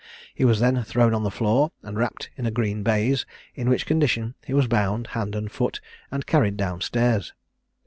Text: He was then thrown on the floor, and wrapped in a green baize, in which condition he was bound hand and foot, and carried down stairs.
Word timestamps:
He 0.33 0.45
was 0.45 0.59
then 0.59 0.81
thrown 0.81 1.13
on 1.13 1.21
the 1.21 1.29
floor, 1.29 1.71
and 1.83 1.95
wrapped 1.95 2.31
in 2.35 2.47
a 2.47 2.49
green 2.49 2.81
baize, 2.81 3.23
in 3.53 3.69
which 3.69 3.85
condition 3.85 4.33
he 4.43 4.51
was 4.51 4.65
bound 4.65 5.05
hand 5.13 5.35
and 5.35 5.51
foot, 5.51 5.79
and 6.09 6.25
carried 6.25 6.57
down 6.57 6.81
stairs. 6.81 7.33